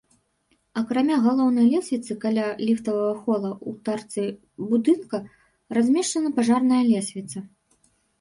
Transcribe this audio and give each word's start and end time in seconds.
Акрамя 0.79 1.17
галоўнай 1.25 1.65
лесвіцы 1.73 2.15
каля 2.23 2.45
ліфтавага 2.67 3.11
хола 3.25 3.51
ў 3.57 3.77
тарцы 3.89 4.23
будынка 4.71 5.17
размешчана 5.79 6.33
пажарная 6.39 6.81
лесвіца. 6.91 7.45